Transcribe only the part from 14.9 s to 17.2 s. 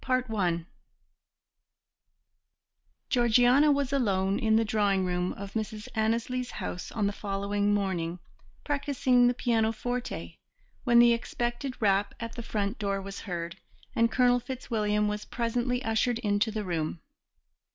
was presently ushered into the room.